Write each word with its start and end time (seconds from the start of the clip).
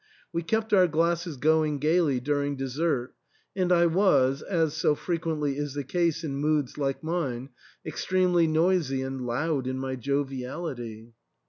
We 0.33 0.41
kept 0.41 0.73
our 0.73 0.87
glasses 0.87 1.37
going 1.37 1.77
gaily 1.77 2.19
during 2.19 2.55
dessert, 2.55 3.13
and 3.55 3.71
I 3.71 3.85
was, 3.85 4.41
as 4.41 4.73
so 4.73 4.95
frequently 4.95 5.59
is 5.59 5.75
the 5.75 5.83
case 5.83 6.23
in 6.23 6.37
moods 6.37 6.75
like 6.79 7.03
mine, 7.03 7.49
extremely 7.85 8.47
noisy 8.47 9.03
and 9.03 9.21
loud 9.27 9.67
in 9.67 9.77
my 9.77 9.95
joviality. 9.95 11.13